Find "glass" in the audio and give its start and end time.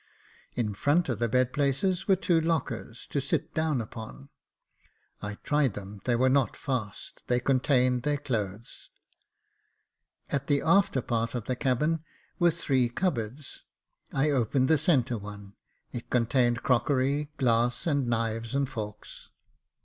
17.37-17.85